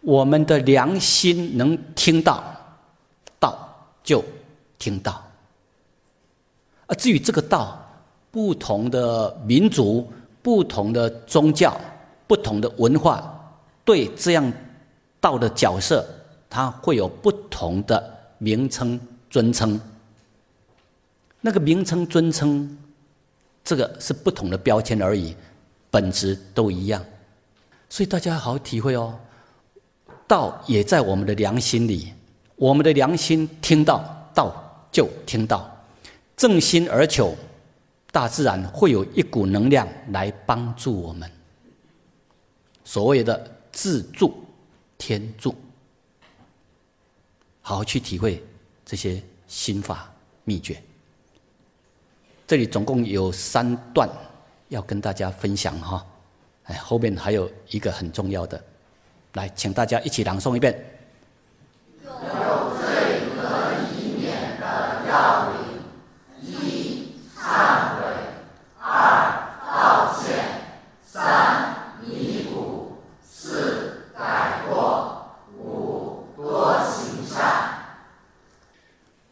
[0.00, 2.42] 我们的良心能听到，
[3.38, 3.58] 道
[4.02, 4.24] 就。
[4.80, 5.22] 听到，
[6.86, 7.78] 啊，至于这个道，
[8.30, 10.10] 不同的民族、
[10.42, 11.78] 不同的宗教、
[12.26, 13.38] 不同的文化，
[13.84, 14.52] 对这样
[15.20, 16.04] 道的角色，
[16.48, 19.78] 它会有不同的名称尊称。
[21.42, 22.78] 那个名称尊称，
[23.62, 25.36] 这个是不同的标签而已，
[25.90, 27.04] 本质都一样。
[27.90, 29.14] 所以大家好好体会哦，
[30.26, 32.14] 道也在我们的良心里，
[32.56, 34.68] 我们的良心听到道。
[34.92, 35.70] 就听到，
[36.36, 37.36] 正心而求，
[38.10, 41.30] 大自然会有一股能量来帮助我们。
[42.84, 44.44] 所谓的自助、
[44.98, 45.54] 天助，
[47.60, 48.42] 好好去体会
[48.84, 50.12] 这些心法
[50.44, 50.82] 秘诀。
[52.48, 54.08] 这里总共有三段
[54.70, 56.04] 要跟大家分享哈，
[56.64, 58.60] 哎，后面还有一个很重要的，
[59.34, 60.84] 来，请大家一起朗诵一遍。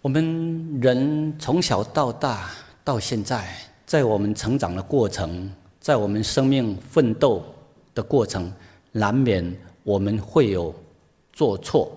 [0.01, 2.49] 我们人从小到大
[2.85, 3.53] 到现在，
[3.85, 7.45] 在我们成长的过程，在我们生命奋斗
[7.95, 8.53] 的过程，
[8.93, 10.73] 难免我们会有
[11.33, 11.91] 做错。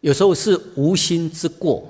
[0.00, 1.82] 有时候是无心之过，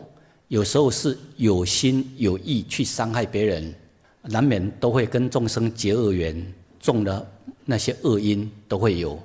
[0.47, 3.75] 有时候是有心有意去伤害别人，
[4.23, 7.27] 难免都会跟众生结恶缘，种的
[7.65, 9.19] 那些恶因都会有。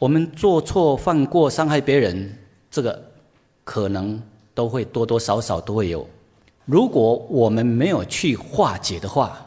[0.00, 2.36] 我们做错、犯过、伤害别人，
[2.68, 3.00] 这个
[3.62, 4.20] 可能。
[4.54, 6.08] 都会多多少少都会有。
[6.64, 9.44] 如果我们没有去化解的话，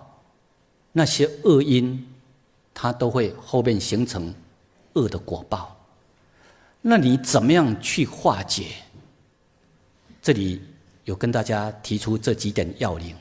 [0.92, 2.06] 那些恶因，
[2.74, 4.34] 它都会后面形成
[4.94, 5.76] 恶的果报。
[6.82, 8.66] 那你怎么样去化解？
[10.22, 10.62] 这里
[11.06, 13.16] 有跟大家提出这几点要领。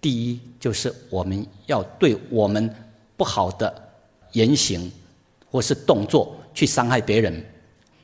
[0.00, 2.72] 第一，就是我们要对我们
[3.16, 3.90] 不好的
[4.32, 4.92] 言行
[5.50, 7.44] 或是动作去伤害别人，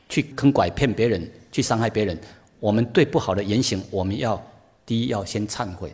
[0.08, 2.18] 去坑拐骗别人，去伤害别人。
[2.62, 4.40] 我们对不好的言行，我们要
[4.86, 5.92] 第一要先忏悔，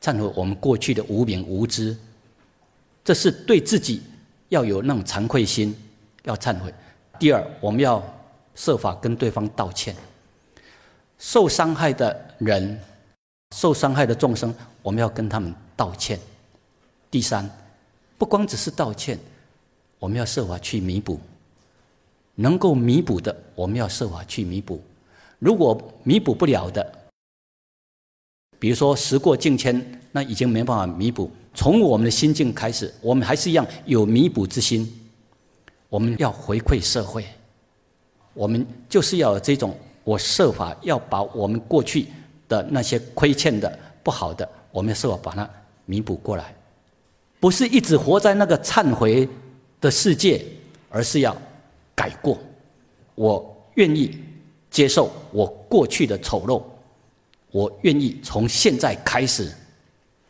[0.00, 1.98] 忏悔我们过去的无名无知。
[3.02, 4.00] 这是对自己
[4.50, 5.76] 要有那种惭愧心，
[6.22, 6.72] 要忏悔。
[7.18, 8.00] 第二，我们要
[8.54, 9.96] 设法跟对方道歉。
[11.18, 12.78] 受伤害的人，
[13.56, 16.20] 受伤害的众生，我们要跟他们道歉。
[17.10, 17.50] 第三，
[18.16, 19.18] 不光只是道歉，
[19.98, 21.18] 我们要设法去弥补。
[22.36, 24.80] 能够弥补的，我们要设法去弥补。
[25.40, 26.92] 如果弥补不了的，
[28.58, 31.28] 比如说时过境迁，那已经没办法弥补。
[31.54, 34.88] 从我们的心境开始，我们还是一样有弥补之心。
[35.88, 37.24] 我们要回馈社会，
[38.32, 42.06] 我们就是要有这种，我设法要把我们过去
[42.46, 45.50] 的那些亏欠的、不好的，我们设法把它
[45.86, 46.54] 弥补过来，
[47.40, 49.28] 不是一直活在那个忏悔
[49.80, 50.44] 的世界，
[50.90, 51.36] 而是要
[51.96, 52.38] 改过。
[53.16, 54.16] 我愿意
[54.70, 56.62] 接受我过去的丑陋，
[57.50, 59.52] 我愿意从现在开始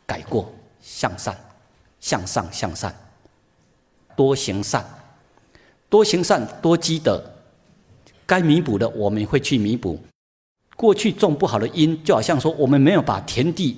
[0.07, 1.36] 改过向善，
[2.01, 2.95] 向上向善，
[4.16, 4.84] 多行善。
[5.88, 7.20] 多行善，多积德，
[8.24, 9.99] 该弥补的我们会去弥补。
[10.76, 13.76] 过去种不好的因，就好像说我们没有把田地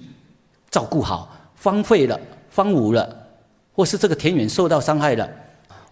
[0.71, 2.21] 照顾好，荒废了、
[2.55, 3.27] 荒芜了，
[3.75, 5.27] 或是这个田园受到伤害了。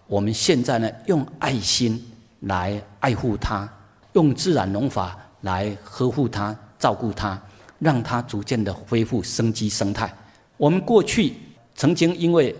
[0.05, 1.99] 我们现在呢，用爱心
[2.41, 3.67] 来爱护它，
[4.13, 7.41] 用自然农法来呵护它、照顾它，
[7.79, 10.13] 让它逐渐的恢复生机生态。
[10.57, 11.33] 我们过去
[11.75, 12.55] 曾经因为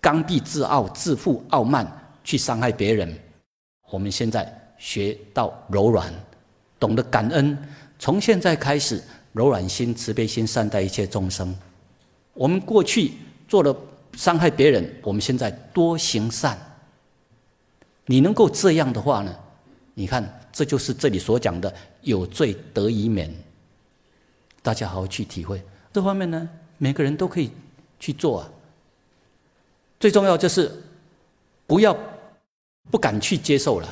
[0.00, 1.86] 刚愎自傲、自负、傲慢。
[2.26, 3.16] 去伤害别人，
[3.88, 6.12] 我们现在学到柔软，
[6.76, 7.56] 懂得感恩。
[8.00, 9.00] 从现在开始，
[9.32, 11.54] 柔软心、慈悲心，善待一切众生。
[12.34, 13.12] 我们过去
[13.46, 13.72] 做了
[14.14, 16.58] 伤害别人，我们现在多行善。
[18.06, 19.32] 你能够这样的话呢？
[19.94, 23.30] 你看，这就是这里所讲的有罪得以免。
[24.62, 26.48] 大家好好去体会这方面呢，
[26.78, 27.50] 每个人都可以
[28.00, 28.50] 去做啊。
[30.00, 30.72] 最重要就是
[31.66, 31.94] 不要。
[32.88, 33.88] 不敢去接受了，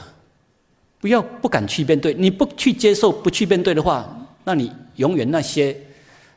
[1.00, 2.14] 不要不敢去面对。
[2.14, 4.08] 你不去接受、不去面对的话，
[4.44, 5.76] 那你永远那些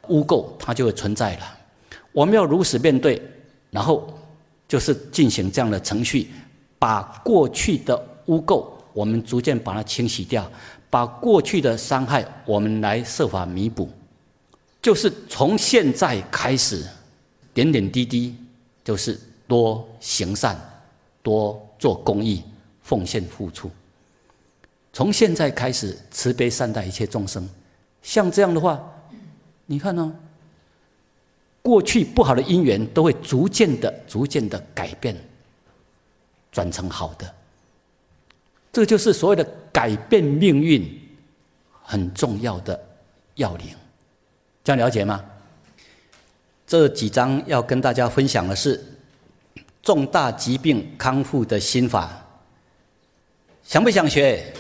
[0.08, 1.58] 污垢它就会存在了。
[2.12, 3.22] 我们要如实面对，
[3.70, 4.12] 然后
[4.68, 6.32] 就是进行这样的程序，
[6.80, 8.68] 把过去的污垢
[8.98, 10.50] 我们逐渐把它清洗掉，
[10.90, 13.88] 把过去的伤害我们来设法弥补。
[14.82, 16.84] 就是从现在开始，
[17.54, 18.36] 点点滴滴，
[18.84, 20.60] 就是多行善，
[21.22, 21.64] 多。
[21.80, 22.42] 做公益、
[22.82, 23.70] 奉献、付出，
[24.92, 27.48] 从现在开始慈悲善待一切众生。
[28.02, 28.84] 像这样的话，
[29.68, 30.12] 你看呢？
[31.62, 35.16] 过去不好的因缘都会逐渐的、逐渐的改变，
[36.52, 37.32] 转成好的。
[38.78, 40.88] 这就是所谓的改变命运
[41.82, 42.80] 很重要的
[43.34, 43.70] 要领。
[44.64, 45.26] 这样了解吗？
[46.68, 48.80] 这几章要跟大家分享的是。
[49.82, 52.24] 重大疾病康复的心法，
[53.64, 54.54] 想不想学？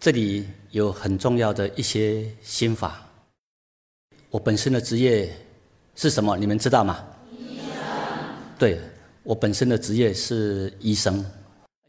[0.00, 3.04] 这里有很重要的一些心法。
[4.30, 5.36] 我本身的职业
[5.96, 6.34] 是什么？
[6.38, 7.04] 你们知道吗？
[7.36, 7.66] 医生。
[8.56, 8.80] 对，
[9.22, 11.24] 我本身的职业是医生。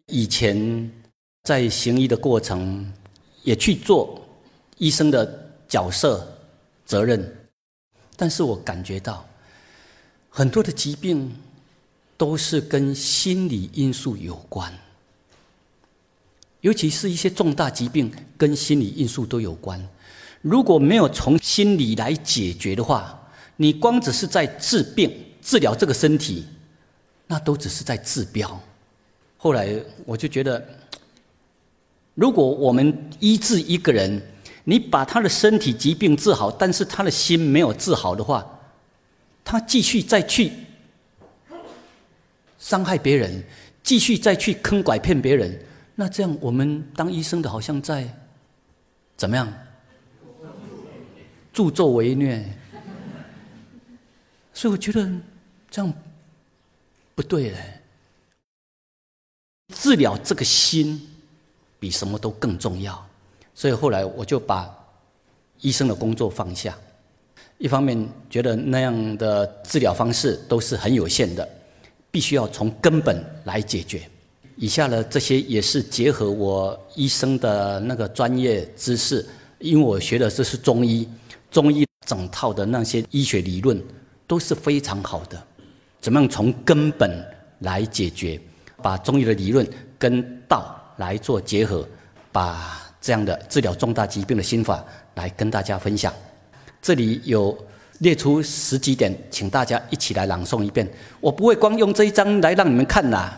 [0.07, 0.91] 以前
[1.43, 2.91] 在行医的过程，
[3.43, 4.21] 也去做
[4.77, 6.27] 医生的角色、
[6.86, 7.36] 责任，
[8.15, 9.25] 但是我感觉到。
[10.29, 11.31] 很多的疾病
[12.17, 14.73] 都是跟心理因素有关，
[16.61, 19.79] 尤其是一些重大疾病跟心理因素都有关。
[20.41, 25.11] 如果没有从心理来解决的话，你光只是在治病、
[25.41, 26.45] 治疗这个身体，
[27.34, 28.61] 那都只是在治标。
[29.38, 29.67] 后来
[30.05, 30.63] 我就觉得，
[32.13, 34.21] 如果我们医治一个人，
[34.63, 38.47] 你把他的身体疾病治好，但是他的心没有治好的话，
[39.43, 40.51] 他继续再去
[42.59, 43.43] 伤害别人，
[43.81, 45.59] 继续再去坑拐骗别人，
[45.95, 48.07] 那这样我们当医生的好像在
[49.17, 49.51] 怎么样？
[51.51, 52.45] 助纣为虐。
[54.53, 55.09] 所以我觉得
[55.71, 55.91] 这样
[57.16, 57.57] 不对嘞。
[59.76, 61.01] 治疗这个心，
[61.80, 63.05] 比什么都更重要。
[63.55, 64.70] 所以后来我就把
[65.61, 66.78] 医生的工作放下，
[67.57, 71.47] 一方面觉得那样的治疗方式都是很有限的，
[72.11, 74.07] 必须要从根本来解决。
[74.55, 79.26] 以下的这些也是结合我医生的那个专业知识，
[79.59, 81.09] 因为我学的这是中医，
[81.49, 83.82] 中医整套的那些医学理论
[84.28, 85.47] 都是非常好的。
[86.04, 87.10] 怎么样从根本
[87.60, 88.38] 来解决？
[88.82, 89.66] 把中医的理论
[89.97, 91.88] 跟道来做结合，
[92.30, 94.84] 把这样的治疗重大疾病的心法
[95.16, 96.14] 来跟大家分享。
[96.82, 97.58] 这里有
[97.99, 100.86] 列出十几点，请大家一起来朗诵一遍。
[101.22, 103.32] 我不会光用这一章来让你们看呐。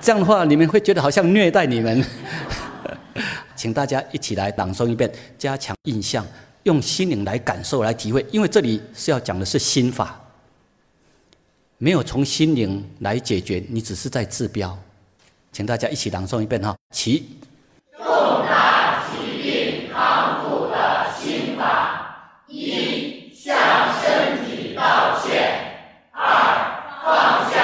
[0.00, 2.04] 这样的话，你们会觉得好像虐待你们。
[3.56, 6.24] 请大家一起来朗诵一遍，加强印象，
[6.62, 8.24] 用心灵来感受、来体会。
[8.30, 10.19] 因为这里是要讲的是心法，
[11.82, 14.78] 没有从心灵来解决，你只是在治标。
[15.50, 17.38] 请大家一起朗诵一遍哈，起。
[17.96, 23.56] 重大疾病康复的心法：一、向
[24.02, 25.40] 身体道歉；
[26.12, 26.20] 二、
[27.02, 27.59] 放下。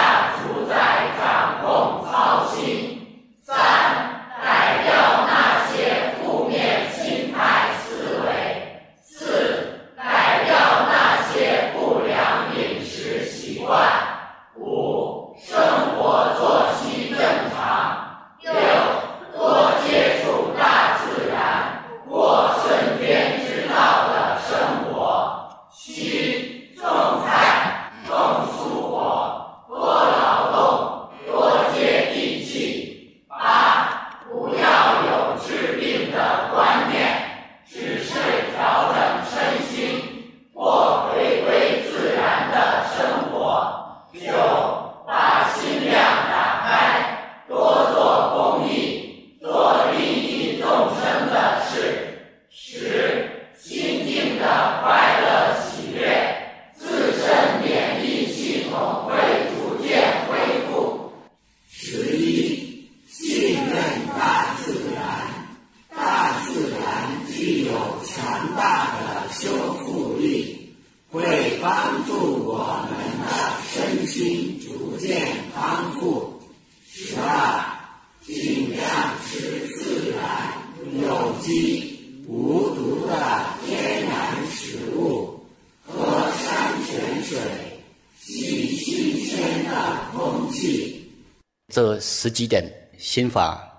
[92.18, 92.64] 十几点
[92.96, 93.70] 心法，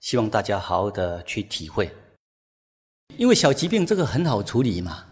[0.00, 1.94] 希望大家好好的去体会。
[3.18, 5.04] 因为小疾病这个很好处理嘛。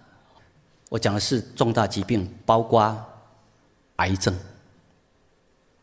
[0.88, 2.96] 我讲的是重大疾病，包括
[3.96, 4.34] 癌症，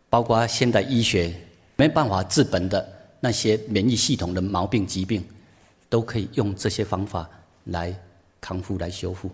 [0.10, 1.40] 包括现代医学
[1.76, 2.84] 没办法治本的
[3.20, 5.24] 那些免疫系统的毛病疾病，
[5.88, 7.30] 都可以用这些方法
[7.66, 7.96] 来
[8.42, 9.30] 康复、来修复。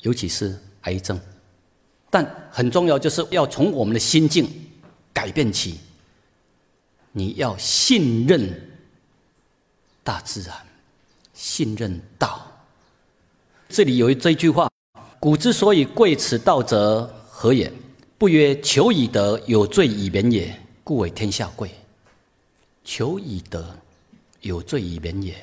[0.00, 1.20] 尤其是癌症，
[2.10, 4.50] 但很重要就是要从我们的心境。
[5.12, 5.80] 改变起，
[7.12, 8.70] 你要信任
[10.04, 10.56] 大自然，
[11.34, 12.46] 信任道。
[13.68, 14.70] 这里有一这句话
[15.18, 17.72] ：“古之所以贵此道者何也？
[18.18, 21.70] 不曰求以德，有罪以免也，故为天下贵。
[22.84, 23.74] 求以德，
[24.40, 25.34] 有罪以免也。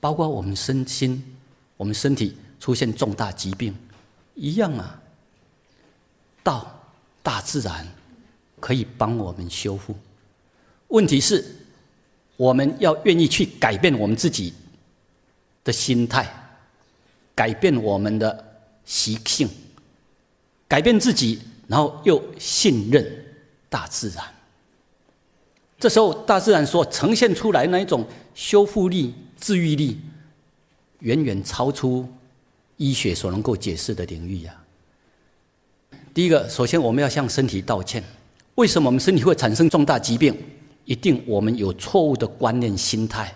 [0.00, 1.36] 包括我们身心，
[1.76, 3.76] 我们身体出现重大疾病，
[4.34, 5.00] 一样啊。
[6.42, 6.80] 道，
[7.22, 7.86] 大自然。”
[8.60, 9.94] 可以帮我们修复。
[10.94, 11.44] 问题是，
[12.36, 14.54] 我们要愿意去改变我们自己
[15.64, 16.24] 的心态，
[17.34, 19.48] 改变我们的习性，
[20.68, 23.04] 改变自己，然后又信任
[23.68, 24.24] 大自然。
[25.80, 30.00] 这时候，大自然所呈现出来那一种修复力、治愈力，
[31.00, 32.08] 远远超出
[32.76, 34.54] 医学所能够解释的领域呀。
[36.14, 38.00] 第一个，首先我们要向身体道歉。
[38.54, 40.32] 为什么我们身体会产生重大疾病？
[40.84, 43.34] 一定我们有错误的观念、心态、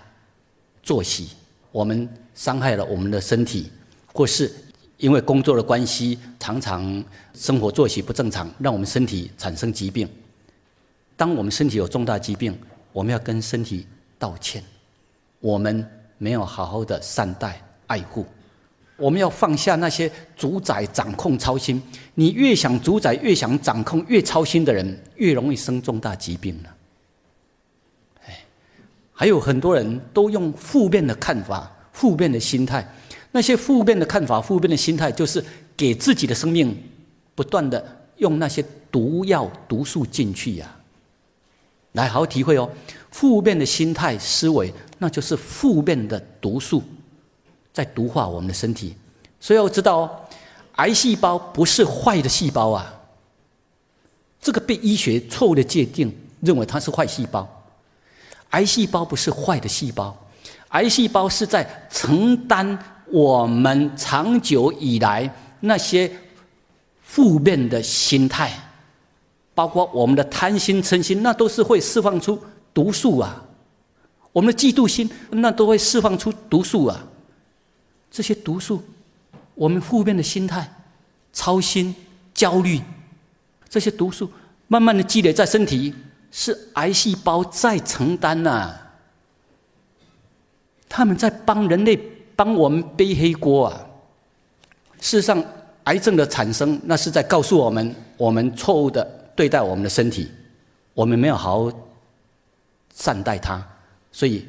[0.83, 1.31] 作息，
[1.73, 3.71] 我们伤害了我们的身体，
[4.13, 4.53] 或是
[4.97, 7.03] 因为工作的关系，常常
[7.35, 10.09] 生活作息不正常，让我们身体产生疾病。
[11.17, 12.57] 当我们身体有重大疾病，
[12.93, 13.87] 我们要跟身体
[14.19, 14.63] 道歉，
[15.41, 15.85] 我们
[16.19, 18.27] 没有好好的善待、爱护。
[18.97, 21.81] 我们要放下那些主宰、掌控、操心。
[22.15, 26.75] 你越想主宰、越想掌控、越操心的人，越容易生重大疾病了。
[29.21, 32.89] 还有很多人都用负面的看法、负面的心态。
[33.33, 35.45] 那些负面的看法、负面的心态，就是
[35.77, 36.81] 给自己的生命
[37.35, 37.85] 不断的
[38.19, 40.73] 用那些毒药、毒素进去呀，
[41.95, 42.71] 来好好体会哦。
[43.11, 46.81] 负面的心态思维，那就是负面的毒素，
[47.73, 48.95] 在毒化我们的身体。
[49.41, 50.11] 所以要知道哦，
[50.77, 52.95] 癌细胞不是坏的细胞啊。
[54.41, 57.58] 这个被医学错误的界定，认为它是坏细胞。
[58.51, 60.17] 癌细胞不是坏的细胞，
[60.69, 65.31] 癌细胞是在承担我们长久以来
[65.61, 66.11] 那些
[67.03, 68.53] 负面的心态，
[69.55, 72.41] 包括我们的贪心、嗔心，那都是会释放出
[72.73, 73.43] 毒素啊。
[74.33, 77.05] 我们的嫉妒心，那都会释放出毒素啊。
[78.11, 78.83] 这些毒素，
[79.55, 80.71] 我们负面的心态、
[81.33, 81.95] 操心、
[82.33, 82.81] 焦虑。
[83.69, 84.31] 这些毒素
[84.69, 85.95] 慢慢的积累在身体，
[86.31, 88.75] 是癌细胞在承担呐。
[90.89, 91.99] 他们在帮人类
[92.35, 93.87] 帮我们背黑锅啊。
[95.01, 95.45] 事实上，
[95.85, 99.05] 癌症的产生，那是在告诉我们，我们错误的
[99.37, 100.31] 对待我们的身体，
[100.95, 101.73] 我们没有好好
[102.95, 103.65] 善待它，
[104.11, 104.47] 所以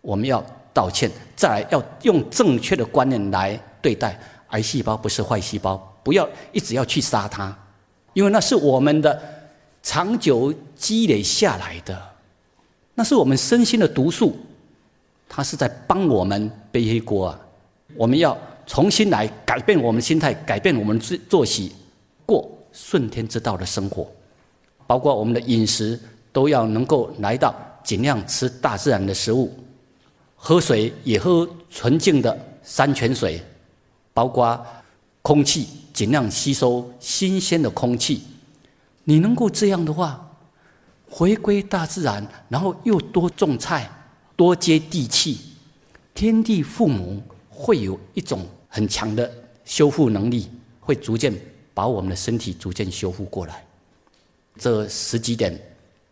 [0.00, 4.18] 我们要道歉，再来要用正确的观念来对待
[4.48, 7.56] 癌细胞，不是坏细胞，不要一直要去杀它。
[8.12, 9.20] 因为那是我们的
[9.88, 11.98] 长久积累下来的，
[12.94, 14.36] 那是我们身心的毒素，
[15.26, 17.40] 它是在帮我们背黑锅啊！
[17.96, 18.36] 我们要
[18.66, 21.72] 重新来改变我们心态，改变我们作作息，
[22.26, 24.06] 过顺天之道的生活，
[24.86, 25.98] 包括我们的饮食
[26.34, 29.50] 都要能够来到尽量吃大自然的食物，
[30.36, 33.40] 喝水也喝纯净的山泉水，
[34.12, 34.62] 包括
[35.22, 35.66] 空气。
[35.94, 38.22] 尽量吸收新鲜的空气，
[39.08, 40.22] 你能够这样的话，
[41.08, 43.90] 回归大自然，然后又多种菜，
[44.36, 45.40] 多接地气，
[46.12, 49.32] 天地父母会有一种很强的
[49.64, 51.34] 修复能力，会逐渐
[51.72, 53.64] 把我们的身体逐渐修复过来。
[54.58, 55.58] 这十几点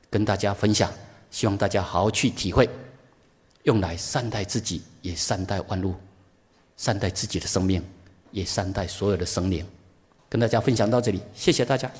[0.08, 0.90] 跟大家分享，
[1.30, 2.66] 希望大家好好去体会，
[3.64, 5.94] 用来善待自己，也善待万物，
[6.78, 7.84] 善待自己的生命，
[8.30, 9.66] 也善待所有的生灵。
[10.30, 11.90] 跟大家分享到这里，谢谢大家。